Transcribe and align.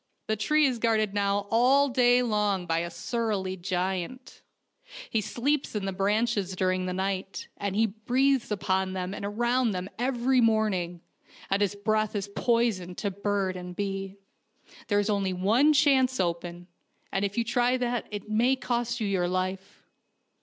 The 0.25 0.35
tree 0.35 0.65
is 0.65 0.79
guarded 0.79 1.13
now 1.13 1.45
all 1.51 1.87
the 1.87 1.93
day 1.93 2.23
long 2.23 2.65
by 2.65 2.79
a 2.79 2.89
surly 2.89 3.55
giant. 3.55 4.41
116 4.87 4.89
FAIRY 4.89 5.03
TALES 5.03 5.09
He 5.11 5.21
sleeps 5.21 5.75
in 5.75 5.85
the 5.85 5.93
branches 5.93 6.55
during 6.55 6.87
the 6.87 6.93
night, 6.93 7.49
and 7.57 7.75
he 7.75 7.85
breathes 7.85 8.49
upon 8.51 8.93
them 8.93 9.13
and 9.13 9.23
around 9.23 9.73
them 9.73 9.87
every 9.99 10.41
morning, 10.41 11.01
and 11.51 11.61
his 11.61 11.75
breath 11.75 12.15
is 12.15 12.31
poison 12.35 12.95
to 12.95 13.11
bird 13.11 13.55
and 13.55 13.75
bee. 13.75 14.15
There 14.87 14.99
is 14.99 15.11
only 15.11 15.33
one 15.33 15.71
chance 15.71 16.19
open, 16.19 16.65
and 17.11 17.23
if 17.23 17.37
you 17.37 17.43
try 17.43 17.77
that 17.77 18.07
it 18.09 18.27
may 18.27 18.55
cost 18.55 19.01
you 19.01 19.05
your 19.07 19.27
life." 19.27 19.83